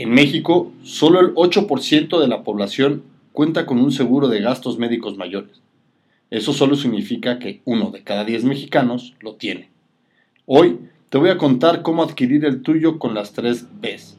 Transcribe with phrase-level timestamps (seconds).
[0.00, 3.02] En México, solo el 8% de la población
[3.34, 5.60] cuenta con un seguro de gastos médicos mayores.
[6.30, 9.68] Eso solo significa que uno de cada 10 mexicanos lo tiene.
[10.46, 10.78] Hoy
[11.10, 14.16] te voy a contar cómo adquirir el tuyo con las 3 Bs.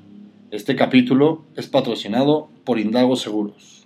[0.52, 3.81] Este capítulo es patrocinado por Indago Seguros.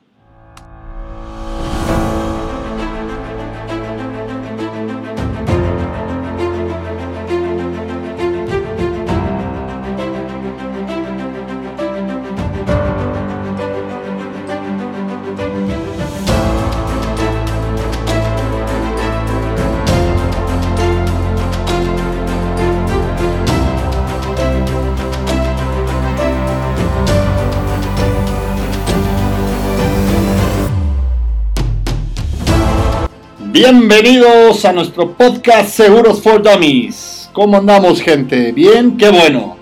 [33.56, 37.30] Bienvenidos a nuestro podcast Seguros for Dummies.
[37.32, 38.52] ¿Cómo andamos, gente?
[38.52, 38.98] ¿Bien?
[38.98, 39.56] ¡Qué bueno!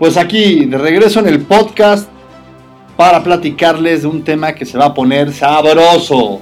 [0.00, 2.08] Pues aquí, de regreso en el podcast
[2.96, 6.40] para platicarles de un tema que se va a poner sabroso.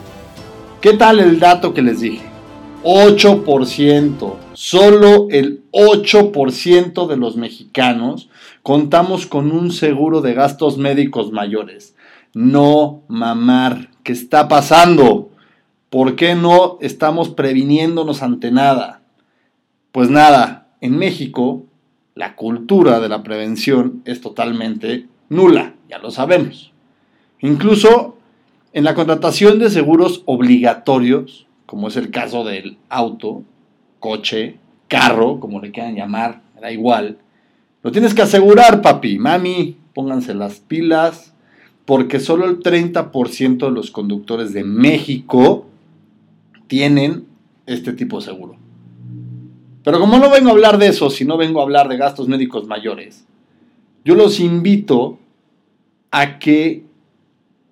[0.80, 2.24] ¿Qué tal el dato que les dije?
[2.84, 4.36] 8%.
[4.54, 8.30] Solo el 8% de los mexicanos
[8.62, 11.94] contamos con un seguro de gastos médicos mayores.
[12.32, 13.90] No mamar.
[14.02, 15.33] ¿Qué está pasando?
[15.94, 19.02] ¿Por qué no estamos previniéndonos ante nada?
[19.92, 21.66] Pues nada, en México
[22.16, 26.72] la cultura de la prevención es totalmente nula, ya lo sabemos.
[27.38, 28.16] Incluso
[28.72, 33.44] en la contratación de seguros obligatorios, como es el caso del auto,
[34.00, 37.18] coche, carro, como le quieran llamar, da igual,
[37.84, 41.34] lo tienes que asegurar, papi, mami, pónganse las pilas,
[41.84, 45.66] porque solo el 30% de los conductores de México
[46.66, 47.26] tienen
[47.66, 48.56] este tipo de seguro.
[49.82, 52.66] Pero como no vengo a hablar de eso, sino vengo a hablar de gastos médicos
[52.66, 53.26] mayores,
[54.04, 55.18] yo los invito
[56.10, 56.84] a que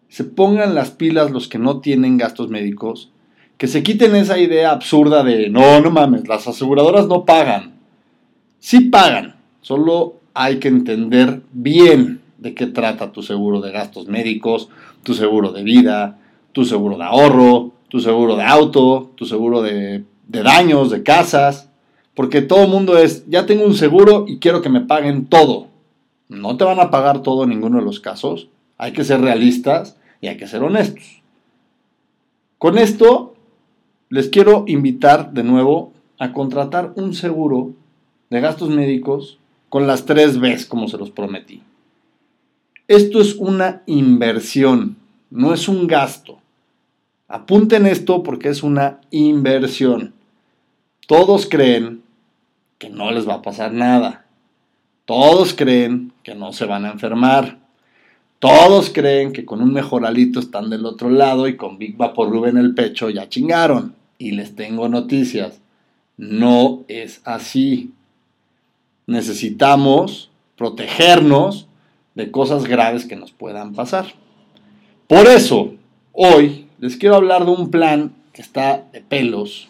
[0.08, 3.10] se pongan las pilas los que no tienen gastos médicos,
[3.56, 7.74] que se quiten esa idea absurda de, no, no mames, las aseguradoras no pagan.
[8.58, 14.68] Sí pagan, solo hay que entender bien de qué trata tu seguro de gastos médicos,
[15.02, 16.18] tu seguro de vida,
[16.52, 21.68] tu seguro de ahorro, tu seguro de auto, tu seguro de, daños, de casas,
[22.14, 25.66] porque todo el mundo es, ya tengo un seguro y quiero que me paguen todo.
[26.30, 28.48] No te van a pagar todo en ninguno de los casos.
[28.78, 31.20] Hay que ser realistas y hay que ser honestos.
[32.56, 33.34] Con esto,
[34.08, 37.72] les quiero invitar de nuevo a contratar un seguro
[38.30, 39.38] de gastos médicos
[39.68, 41.60] con las tres Bs, como se los prometí.
[42.88, 44.96] Esto es una inversión,
[45.28, 46.38] no es un gasto.
[47.32, 50.12] Apunten esto porque es una inversión.
[51.08, 52.02] Todos creen
[52.76, 54.26] que no les va a pasar nada.
[55.06, 57.58] Todos creen que no se van a enfermar.
[58.38, 62.58] Todos creen que con un mejoralito están del otro lado y con Big Vaporub en
[62.58, 63.94] el pecho ya chingaron.
[64.18, 65.62] Y les tengo noticias.
[66.18, 67.92] No es así.
[69.06, 71.66] Necesitamos protegernos
[72.14, 74.12] de cosas graves que nos puedan pasar.
[75.06, 75.72] Por eso,
[76.12, 79.68] hoy les quiero hablar de un plan que está de pelos,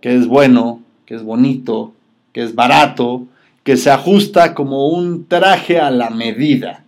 [0.00, 1.94] que es bueno, que es bonito,
[2.32, 3.28] que es barato,
[3.62, 6.82] que se ajusta como un traje a la medida.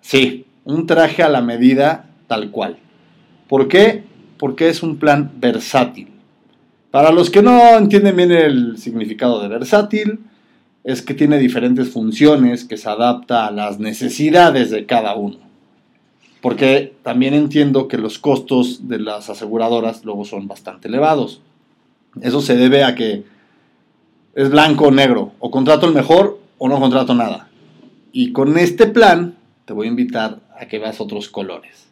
[0.00, 2.78] Sí, un traje a la medida tal cual.
[3.46, 4.04] ¿Por qué?
[4.38, 6.08] Porque es un plan versátil.
[6.90, 10.20] Para los que no entienden bien el significado de versátil,
[10.82, 15.51] es que tiene diferentes funciones que se adapta a las necesidades de cada uno
[16.42, 21.40] porque también entiendo que los costos de las aseguradoras luego son bastante elevados.
[22.20, 23.22] Eso se debe a que
[24.34, 27.48] es blanco o negro, o contrato el mejor o no contrato nada.
[28.10, 31.86] Y con este plan te voy a invitar a que veas otros colores.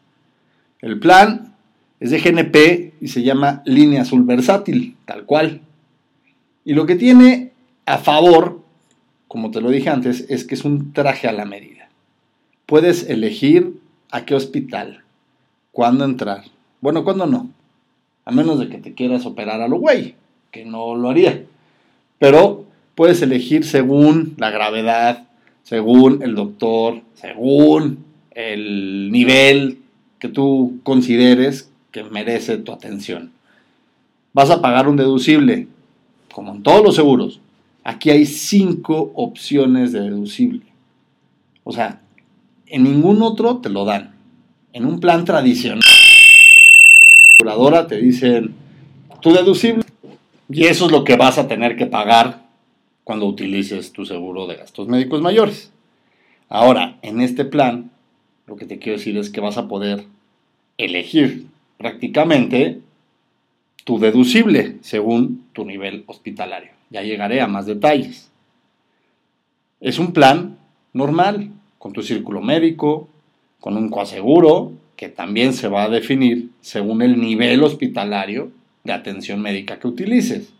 [0.80, 1.54] El plan
[2.00, 5.60] es de GNP y se llama línea azul versátil, tal cual.
[6.64, 7.52] Y lo que tiene
[7.86, 8.62] a favor,
[9.28, 11.88] como te lo dije antes, es que es un traje a la medida.
[12.66, 13.78] Puedes elegir
[14.10, 15.02] a qué hospital,
[15.72, 16.44] cuándo entrar.
[16.80, 17.50] Bueno, cuándo no.
[18.24, 20.14] A menos de que te quieras operar a lo güey,
[20.50, 21.44] que no lo haría.
[22.18, 22.64] Pero
[22.94, 25.28] puedes elegir según la gravedad,
[25.62, 29.78] según el doctor, según el nivel
[30.18, 33.32] que tú consideres que merece tu atención.
[34.32, 35.66] Vas a pagar un deducible,
[36.32, 37.40] como en todos los seguros.
[37.82, 40.62] Aquí hay cinco opciones de deducible.
[41.64, 42.00] O sea,
[42.70, 44.14] en ningún otro te lo dan.
[44.72, 48.54] En un plan tradicional, la aseguradora te dicen
[49.20, 49.84] tu deducible
[50.48, 52.46] y eso es lo que vas a tener que pagar
[53.02, 55.72] cuando utilices tu seguro de gastos médicos mayores.
[56.48, 57.90] Ahora, en este plan,
[58.46, 60.04] lo que te quiero decir es que vas a poder
[60.78, 61.46] elegir
[61.76, 62.80] prácticamente
[63.84, 66.70] tu deducible según tu nivel hospitalario.
[66.90, 68.30] Ya llegaré a más detalles.
[69.80, 70.58] Es un plan
[70.92, 71.50] normal,
[71.80, 73.08] con tu círculo médico,
[73.58, 78.50] con un coaseguro, que también se va a definir según el nivel hospitalario
[78.84, 80.52] de atención médica que utilices.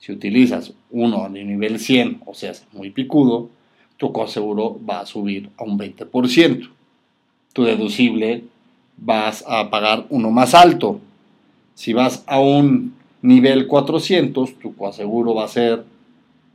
[0.00, 3.50] Si utilizas uno de nivel 100, o sea, muy picudo,
[3.98, 6.68] tu coaseguro va a subir a un 20%.
[7.52, 8.42] Tu deducible
[8.96, 11.00] vas a pagar uno más alto.
[11.76, 15.84] Si vas a un nivel 400, tu coaseguro va a ser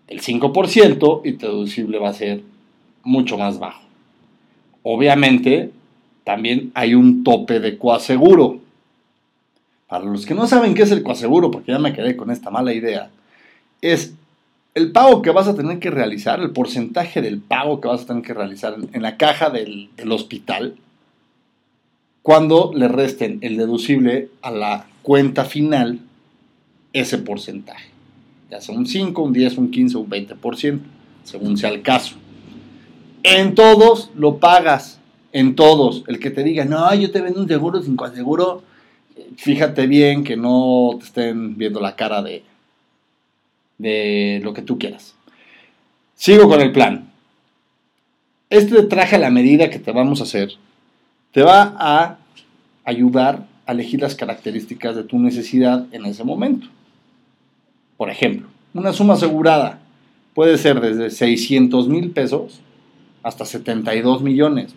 [0.10, 2.42] el 5% y tu deducible va a ser
[3.06, 3.93] mucho más bajo.
[4.84, 5.72] Obviamente,
[6.24, 8.60] también hay un tope de coaseguro.
[9.88, 12.50] Para los que no saben qué es el coaseguro, porque ya me quedé con esta
[12.50, 13.10] mala idea,
[13.82, 14.14] es
[14.76, 18.08] el pago que vas a tener que realizar, el porcentaje del pago que vas a
[18.08, 20.76] tener que realizar en la caja del, hospital,
[22.22, 26.00] cuando le resten el deducible a la cuenta final
[26.94, 27.90] ese porcentaje.
[28.50, 30.80] Ya sea un 5, un 10, un 15, un 20%,
[31.24, 32.16] según sea el caso.
[33.24, 35.00] En todos lo pagas,
[35.32, 36.04] en todos.
[36.08, 38.64] El que te diga, no, yo te vendo un seguro sin coaseguro,
[39.38, 42.44] fíjate bien que no te estén viendo la cara de,
[43.78, 45.16] de lo que tú quieras.
[46.16, 47.10] Sigo con el plan.
[48.50, 50.54] Este traje a la medida que te vamos a hacer
[51.32, 52.18] te va a
[52.84, 56.68] ayudar a elegir las características de tu necesidad en ese momento.
[57.98, 59.80] Por ejemplo, una suma asegurada
[60.34, 62.60] puede ser desde 600 mil pesos
[63.24, 64.76] hasta 72 millones.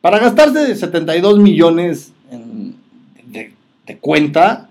[0.00, 2.12] Para gastarse 72 millones
[3.26, 3.52] de,
[3.86, 4.68] de cuenta,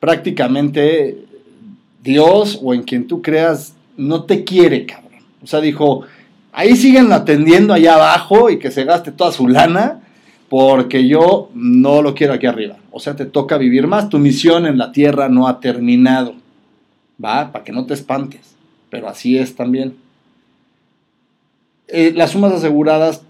[0.00, 1.24] prácticamente
[2.02, 5.22] Dios o en quien tú creas no te quiere, cabrón.
[5.42, 6.02] O sea, dijo,
[6.52, 10.00] ahí siguen atendiendo allá abajo y que se gaste toda su lana
[10.48, 12.76] porque yo no lo quiero aquí arriba.
[12.90, 14.08] O sea, te toca vivir más.
[14.08, 16.34] Tu misión en la tierra no ha terminado.
[17.22, 17.52] ¿Va?
[17.52, 18.56] Para que no te espantes.
[18.90, 19.94] Pero así es también.
[21.92, 23.22] Eh, las sumas aseguradas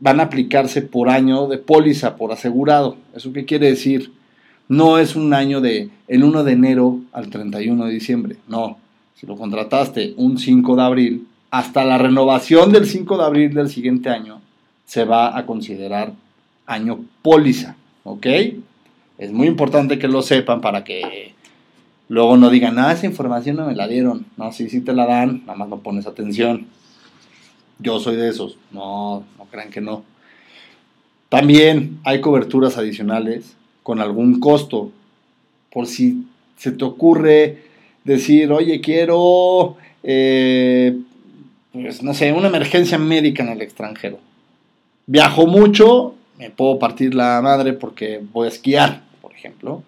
[0.00, 2.96] van a aplicarse por año de póliza, por asegurado.
[3.14, 4.12] ¿Eso qué quiere decir?
[4.68, 8.36] No es un año de el 1 de enero al 31 de diciembre.
[8.48, 8.78] No.
[9.14, 13.68] Si lo contrataste un 5 de abril, hasta la renovación del 5 de abril del
[13.68, 14.40] siguiente año,
[14.86, 16.12] se va a considerar
[16.66, 17.76] año póliza.
[18.04, 18.26] ¿Ok?
[19.18, 21.34] Es muy importante que lo sepan para que
[22.08, 24.26] luego no digan, ah, esa información no me la dieron.
[24.36, 26.66] No, sí, sí te la dan, nada más no pones atención.
[27.82, 28.58] Yo soy de esos.
[28.70, 30.04] No, no crean que no.
[31.28, 34.90] También hay coberturas adicionales con algún costo.
[35.72, 36.26] Por si
[36.56, 37.62] se te ocurre
[38.04, 40.96] decir, oye, quiero, eh,
[41.72, 44.18] pues no sé, una emergencia médica en el extranjero.
[45.06, 49.82] Viajo mucho, me puedo partir la madre porque voy a esquiar, por ejemplo.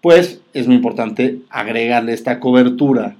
[0.00, 3.16] Pues es muy importante agregarle esta cobertura.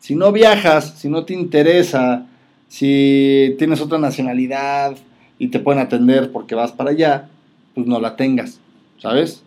[0.00, 2.26] Si no viajas, si no te interesa,
[2.68, 4.96] si tienes otra nacionalidad
[5.38, 7.28] y te pueden atender porque vas para allá,
[7.74, 8.60] pues no la tengas,
[8.98, 9.42] ¿sabes?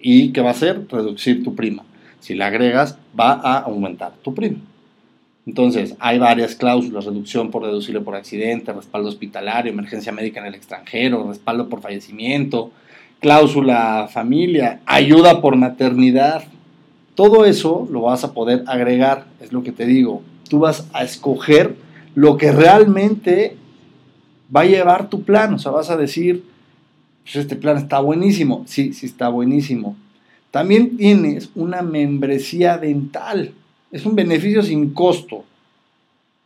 [0.00, 0.86] ¿Y qué va a hacer?
[0.88, 1.84] Reducir tu prima.
[2.20, 4.58] Si la agregas, va a aumentar tu prima.
[5.44, 10.54] Entonces, hay varias cláusulas, reducción por deducible por accidente, respaldo hospitalario, emergencia médica en el
[10.54, 12.70] extranjero, respaldo por fallecimiento,
[13.18, 16.44] cláusula familia, ayuda por maternidad.
[17.16, 20.22] Todo eso lo vas a poder agregar, es lo que te digo.
[20.48, 21.74] Tú vas a escoger
[22.14, 23.56] lo que realmente
[24.54, 25.54] va a llevar tu plan.
[25.54, 26.44] O sea, vas a decir,
[27.22, 28.64] pues este plan está buenísimo.
[28.66, 29.96] Sí, sí está buenísimo.
[30.50, 33.52] También tienes una membresía dental.
[33.90, 35.44] Es un beneficio sin costo.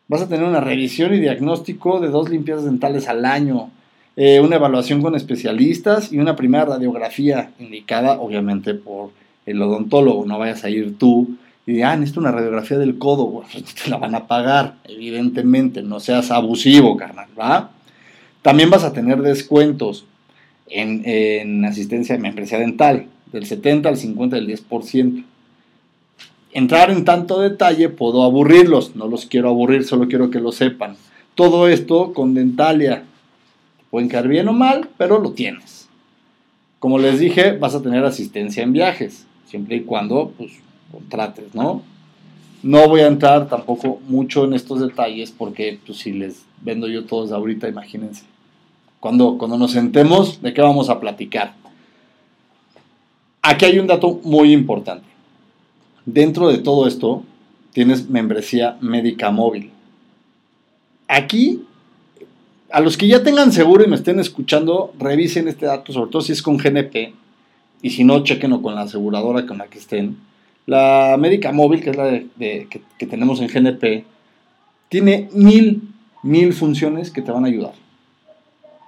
[0.08, 3.70] Vas a tener una revisión y diagnóstico de dos limpiezas dentales al año,
[4.14, 9.10] eh, una evaluación con especialistas y una primera radiografía indicada obviamente por
[9.44, 10.24] el odontólogo.
[10.24, 13.44] No vayas a ir tú y ah, necesito una radiografía del codo,
[13.84, 17.70] te la van a pagar, evidentemente, no seas abusivo, carnal, ¿va?
[18.42, 20.04] También vas a tener descuentos
[20.68, 25.24] en, en asistencia de membresía dental, del 70 al 50 del 10%.
[26.52, 30.96] Entrar en tanto detalle puedo aburrirlos, no los quiero aburrir, solo quiero que lo sepan.
[31.34, 33.04] Todo esto con Dentalia.
[33.90, 35.88] pueden caer bien o mal, pero lo tienes.
[36.78, 40.52] Como les dije, vas a tener asistencia en viajes, siempre y cuando pues,
[40.90, 41.82] contrates, ¿no?
[42.62, 47.04] No voy a entrar tampoco mucho en estos detalles porque pues, si les vendo yo
[47.04, 48.24] todos ahorita, imagínense.
[49.00, 51.54] Cuando, cuando nos sentemos, ¿de qué vamos a platicar?
[53.42, 55.06] Aquí hay un dato muy importante.
[56.04, 57.22] Dentro de todo esto,
[57.72, 59.70] tienes membresía médica móvil.
[61.06, 61.62] Aquí
[62.70, 66.22] a los que ya tengan seguro y me estén escuchando, revisen este dato, sobre todo
[66.22, 67.14] si es con GNP,
[67.82, 70.16] y si no, chequenlo con la aseguradora con la que estén.
[70.66, 74.04] La médica móvil, que es la que, que, tenemos en GNP,
[74.88, 75.82] tiene mil,
[76.22, 77.72] mil funciones que te van a ayudar.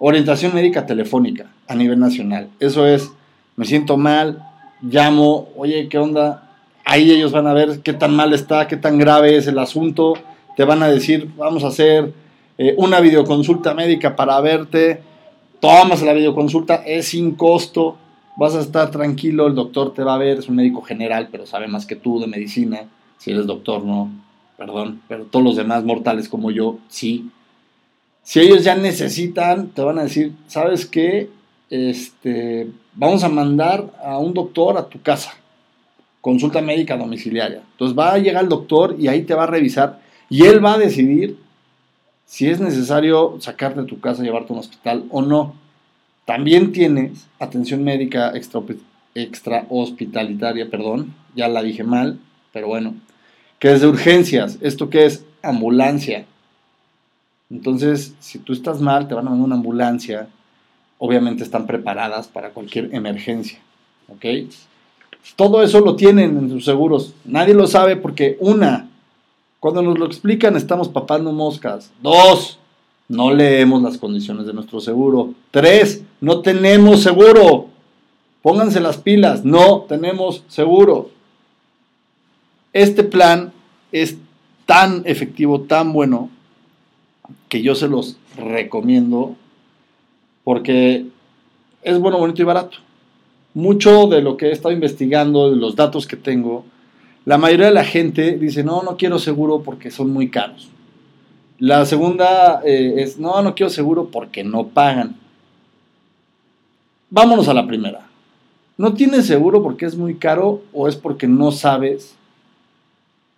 [0.01, 2.49] Orientación médica telefónica a nivel nacional.
[2.59, 3.11] Eso es,
[3.57, 4.45] me siento mal,
[4.83, 6.51] llamo, oye, ¿qué onda?
[6.85, 10.15] Ahí ellos van a ver qué tan mal está, qué tan grave es el asunto.
[10.57, 12.13] Te van a decir, vamos a hacer
[12.57, 15.01] eh, una videoconsulta médica para verte.
[15.61, 17.97] Tomas la videoconsulta, es sin costo.
[18.39, 21.45] Vas a estar tranquilo, el doctor te va a ver, es un médico general, pero
[21.45, 22.83] sabe más que tú de medicina.
[23.17, 24.13] Si eres doctor, no,
[24.57, 27.31] perdón, pero todos los demás mortales como yo, sí.
[28.23, 31.31] Si ellos ya necesitan, te van a decir, ¿sabes qué?
[31.69, 35.33] Este, vamos a mandar a un doctor a tu casa.
[36.21, 37.63] Consulta médica domiciliaria.
[37.73, 39.99] Entonces va a llegar el doctor y ahí te va a revisar
[40.31, 41.39] y él va a decidir
[42.25, 45.55] si es necesario sacarte de tu casa, llevarte a un hospital o no.
[46.29, 48.61] También tienes atención médica extra,
[49.15, 52.19] extra hospitalitaria, perdón, ya la dije mal,
[52.53, 52.97] pero bueno,
[53.59, 54.59] que es de urgencias.
[54.61, 55.25] ¿Esto qué es?
[55.43, 56.27] Ambulancia.
[57.49, 60.29] Entonces, si tú estás mal, te van a mandar una ambulancia.
[60.99, 63.59] Obviamente están preparadas para cualquier emergencia.
[64.09, 64.51] ¿Ok?
[65.35, 67.15] Todo eso lo tienen en sus seguros.
[67.25, 68.91] Nadie lo sabe porque, una,
[69.61, 71.91] cuando nos lo explican estamos papando moscas.
[72.03, 72.59] Dos,
[73.09, 75.35] no leemos las condiciones de nuestro seguro.
[75.51, 77.69] Tres, no tenemos seguro.
[78.43, 81.11] Pónganse las pilas, no tenemos seguro.
[82.73, 83.53] Este plan
[83.93, 84.19] es
[84.67, 86.31] tan efectivo, tan bueno,
[87.49, 89.37] que yo se los recomiendo
[90.45, 91.07] porque
[91.83, 92.79] es bueno, bonito y barato.
[93.55, 96.65] Mucho de lo que he estado investigando, de los datos que tengo,
[97.25, 100.69] la mayoría de la gente dice, no, no quiero seguro porque son muy caros.
[101.59, 105.17] La segunda eh, es, no, no quiero seguro porque no pagan.
[107.11, 108.07] Vámonos a la primera.
[108.77, 112.15] ¿No tienes seguro porque es muy caro o es porque no sabes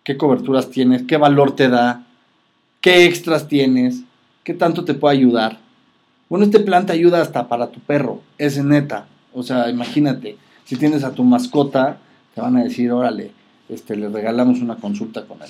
[0.04, 2.04] qué coberturas tienes, qué valor te da,
[2.80, 4.02] qué extras tienes,
[4.44, 5.58] qué tanto te puede ayudar.
[6.28, 9.06] Bueno, este plan te ayuda hasta para tu perro, es neta.
[9.32, 11.98] O sea, imagínate, si tienes a tu mascota,
[12.34, 13.32] te van a decir, órale,
[13.68, 15.48] este, le regalamos una consulta con el,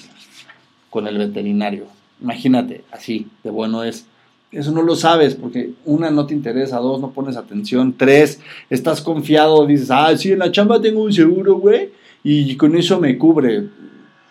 [0.89, 1.87] con el veterinario.
[2.21, 4.07] Imagínate, así, de bueno es.
[4.53, 9.01] Eso no lo sabes porque una no te interesa, dos no pones atención, tres estás
[9.01, 11.91] confiado, dices, ah, sí, en la chamba tengo un seguro, güey,
[12.25, 13.69] y con eso me cubre.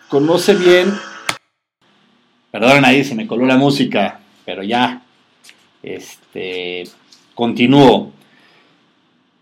[0.08, 0.88] Conoce bien
[2.50, 5.02] Perdón, ahí se me coló la música, pero ya.
[5.82, 6.84] Este,
[7.34, 8.12] continúo.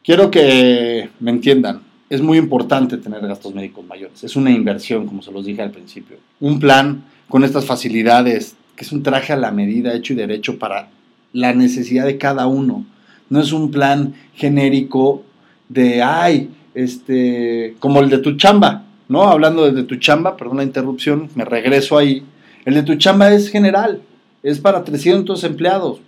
[0.05, 1.83] Quiero que me entiendan.
[2.11, 4.25] Es muy importante tener gastos médicos mayores.
[4.25, 6.17] Es una inversión, como se los dije al principio.
[6.41, 10.59] Un plan con estas facilidades, que es un traje a la medida hecho y derecho
[10.59, 10.89] para
[11.33, 12.87] la necesidad de cada uno.
[13.29, 15.25] No es un plan genérico
[15.69, 19.25] de, ay, este, como el de tu chamba, ¿no?
[19.25, 22.25] Hablando de tu chamba, perdón la interrupción, me regreso ahí
[22.69, 24.03] el de tu chamba es general,
[24.43, 26.01] es para 300 empleados.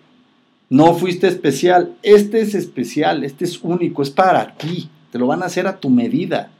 [0.68, 4.90] No fuiste especial, este es especial, este es único, es para ti.
[5.10, 6.50] Te lo van a hacer a tu medida.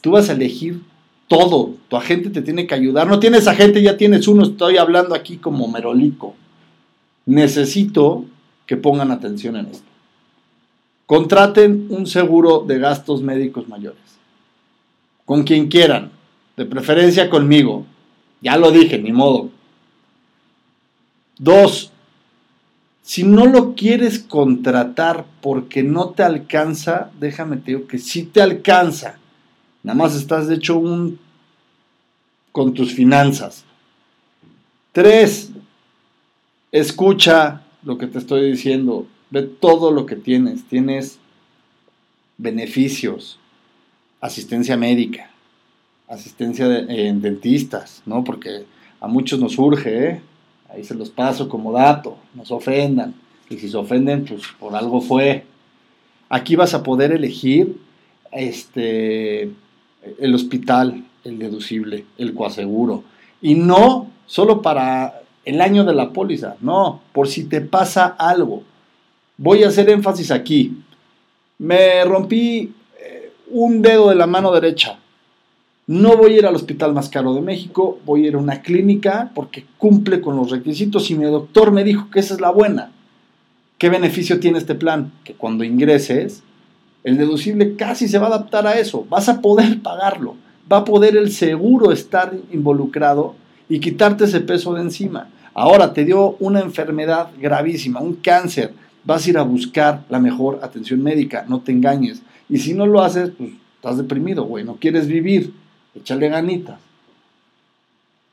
[0.00, 0.82] Tú vas a elegir
[1.28, 1.74] todo.
[1.88, 3.06] Tu agente te tiene que ayudar.
[3.06, 4.44] No tienes agente, ya tienes uno.
[4.44, 6.34] Estoy hablando aquí como merolico.
[7.26, 8.24] Necesito
[8.66, 9.88] que pongan atención en esto.
[11.06, 14.00] Contraten un seguro de gastos médicos mayores.
[15.24, 16.10] Con quien quieran.
[16.56, 17.86] De preferencia conmigo.
[18.40, 19.50] Ya lo dije, ni modo.
[21.38, 21.90] Dos,
[23.04, 28.40] si no lo quieres contratar porque no te alcanza, déjame te digo que sí te
[28.40, 29.18] alcanza.
[29.82, 31.18] Nada más estás de hecho un
[32.50, 33.64] con tus finanzas.
[34.92, 35.50] Tres,
[36.72, 39.06] escucha lo que te estoy diciendo.
[39.28, 40.64] Ve todo lo que tienes.
[40.64, 41.18] Tienes
[42.38, 43.38] beneficios,
[44.22, 45.28] asistencia médica,
[46.08, 48.24] asistencia de, en dentistas, ¿no?
[48.24, 48.64] Porque
[48.98, 50.22] a muchos nos urge, ¿eh?
[50.74, 53.14] Ahí se los paso como dato, no se ofendan.
[53.48, 55.44] Y si se ofenden, pues por algo fue.
[56.28, 57.78] Aquí vas a poder elegir
[58.32, 59.50] este,
[60.18, 63.04] el hospital, el deducible, el coaseguro.
[63.40, 68.62] Y no solo para el año de la póliza, no, por si te pasa algo.
[69.36, 70.76] Voy a hacer énfasis aquí.
[71.58, 74.98] Me rompí eh, un dedo de la mano derecha
[75.86, 78.62] no voy a ir al hospital más caro de México, voy a ir a una
[78.62, 82.50] clínica porque cumple con los requisitos y mi doctor me dijo que esa es la
[82.50, 82.92] buena.
[83.76, 85.12] ¿Qué beneficio tiene este plan?
[85.24, 86.42] Que cuando ingreses,
[87.02, 90.36] el deducible casi se va a adaptar a eso, vas a poder pagarlo,
[90.72, 93.34] va a poder el seguro estar involucrado
[93.68, 95.28] y quitarte ese peso de encima.
[95.52, 98.72] Ahora te dio una enfermedad gravísima, un cáncer.
[99.04, 102.22] Vas a ir a buscar la mejor atención médica, no te engañes.
[102.48, 105.52] Y si no lo haces, pues estás deprimido, güey, no quieres vivir.
[105.94, 106.78] Échale ganitas.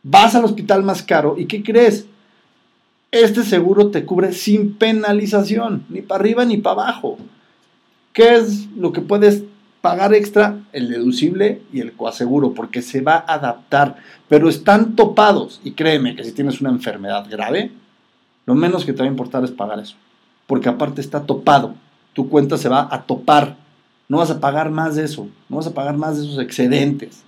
[0.03, 2.07] Vas al hospital más caro y ¿qué crees?
[3.11, 7.17] Este seguro te cubre sin penalización, ni para arriba ni para abajo.
[8.13, 9.43] ¿Qué es lo que puedes
[9.81, 10.59] pagar extra?
[10.71, 13.97] El deducible y el coaseguro, porque se va a adaptar,
[14.29, 15.59] pero están topados.
[15.63, 17.71] Y créeme que si tienes una enfermedad grave,
[18.45, 19.95] lo menos que te va a importar es pagar eso,
[20.47, 21.75] porque aparte está topado.
[22.13, 23.57] Tu cuenta se va a topar.
[24.07, 27.23] No vas a pagar más de eso, no vas a pagar más de esos excedentes.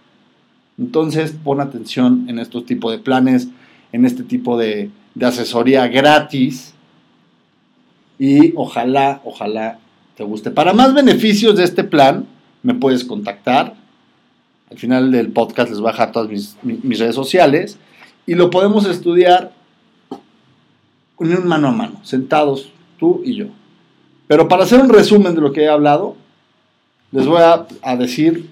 [0.77, 3.47] Entonces, pon atención en estos tipos de planes,
[3.91, 4.89] en este tipo de,
[5.21, 6.73] asesoría gratis
[8.17, 9.79] y ojalá, ojalá
[10.17, 10.49] te guste.
[10.49, 12.25] Para más beneficios de este plan,
[12.63, 13.75] me puedes contactar.
[14.71, 17.77] Al final del podcast les voy a dejar todas mis, redes sociales
[18.25, 19.53] y lo podemos estudiar
[21.19, 23.47] en un mano a mano, sentados tú y yo.
[24.25, 26.15] Pero para hacer un resumen de lo que he hablado,
[27.11, 27.41] les voy
[27.83, 28.49] a decir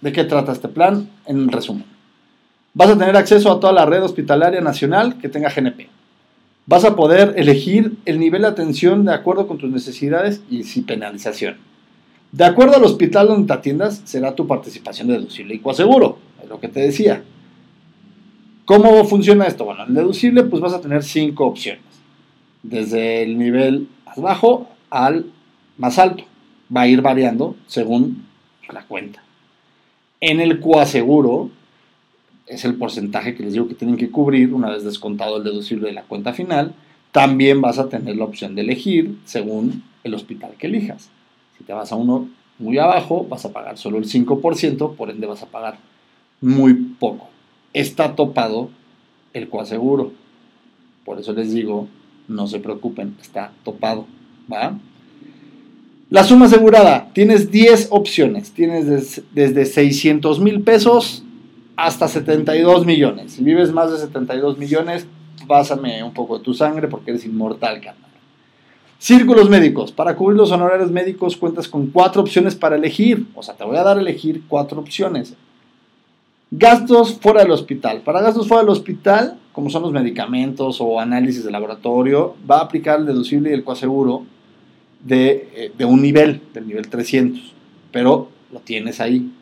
[0.00, 1.84] de qué trata este plan en resumen.
[2.74, 5.88] Vas a tener acceso a toda la red hospitalaria nacional que tenga GNP.
[6.66, 10.84] Vas a poder elegir el nivel de atención de acuerdo con tus necesidades y sin
[10.84, 11.56] penalización.
[12.30, 16.60] De acuerdo al hospital donde te atiendas, será tu participación deducible y coaseguro, es lo
[16.60, 17.22] que te decía.
[18.66, 19.64] ¿Cómo funciona esto?
[19.64, 21.82] Bueno, en deducible pues vas a tener cinco opciones,
[22.62, 25.24] desde el nivel más bajo al
[25.78, 26.24] más alto.
[26.74, 28.26] Va a ir variando según
[28.70, 29.22] la cuenta.
[30.20, 31.50] En el coaseguro
[32.46, 35.88] es el porcentaje que les digo que tienen que cubrir una vez descontado el deducible
[35.88, 36.74] de la cuenta final.
[37.12, 41.10] También vas a tener la opción de elegir según el hospital que elijas.
[41.56, 45.26] Si te vas a uno muy abajo, vas a pagar solo el 5%, por ende
[45.26, 45.78] vas a pagar
[46.40, 47.28] muy poco.
[47.72, 48.70] Está topado
[49.32, 50.12] el coaseguro.
[51.04, 51.88] Por eso les digo,
[52.26, 54.06] no se preocupen, está topado.
[54.52, 54.78] ¿va?
[56.10, 58.52] La suma asegurada, tienes 10 opciones.
[58.52, 61.22] Tienes des, desde 600 mil pesos
[61.76, 63.32] hasta 72 millones.
[63.32, 65.06] Si vives más de 72 millones,
[65.46, 68.10] pásame un poco de tu sangre porque eres inmortal, carnal.
[68.98, 69.92] Círculos médicos.
[69.92, 73.26] Para cubrir los honorarios médicos cuentas con cuatro opciones para elegir.
[73.34, 75.34] O sea, te voy a dar a elegir cuatro opciones.
[76.50, 78.00] Gastos fuera del hospital.
[78.00, 82.62] Para gastos fuera del hospital, como son los medicamentos o análisis de laboratorio, va a
[82.62, 84.24] aplicar el deducible y el coaseguro
[85.04, 87.54] de, eh, de un nivel, del nivel 300.
[87.92, 89.32] Pero lo tienes ahí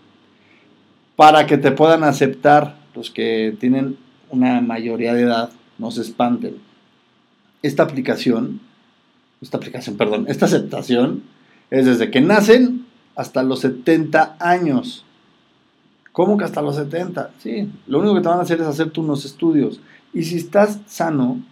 [1.16, 3.96] para que te puedan aceptar los que tienen
[4.30, 6.58] una mayoría de edad, no se espanten.
[7.62, 8.60] Esta aplicación,
[9.40, 11.22] esta aplicación, perdón, esta aceptación
[11.70, 15.04] es desde que nacen hasta los 70 años.
[16.12, 17.30] ¿Cómo que hasta los 70?
[17.38, 19.80] Sí, lo único que te van a hacer es hacerte unos estudios.
[20.12, 21.42] Y si estás sano,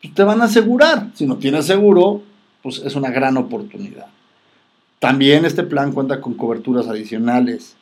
[0.00, 1.08] pues te van a asegurar.
[1.14, 2.22] Si no tienes seguro,
[2.62, 4.06] pues es una gran oportunidad.
[4.98, 7.76] También este plan cuenta con coberturas adicionales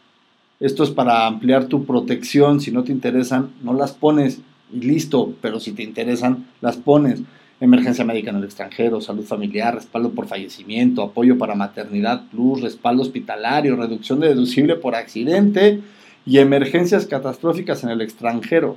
[0.61, 2.61] esto es para ampliar tu protección.
[2.61, 4.41] Si no te interesan, no las pones
[4.73, 5.35] y listo.
[5.41, 7.21] Pero si te interesan, las pones.
[7.61, 13.03] Emergencia médica en el extranjero, salud familiar, respaldo por fallecimiento, apoyo para maternidad plus, respaldo
[13.03, 15.81] hospitalario, reducción de deducible por accidente
[16.25, 18.77] y emergencias catastróficas en el extranjero.